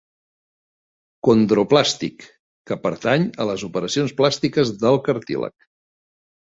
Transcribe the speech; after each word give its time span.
"Condroplàstic": 1.29 2.27
que 2.71 2.79
pertany 2.87 3.29
a 3.41 3.49
les 3.53 3.69
operacions 3.71 4.19
plàstiques 4.19 4.77
del 4.83 5.03
cartílag. 5.11 5.73